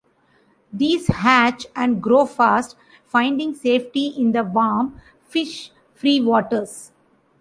These 0.73 1.09
hatch 1.09 1.67
and 1.75 2.01
grow 2.01 2.25
fast, 2.25 2.75
finding 3.05 3.53
safety 3.53 4.07
in 4.07 4.31
the 4.31 4.43
warm 4.43 4.99
fish-free 5.29 6.21
waters. 6.21 6.91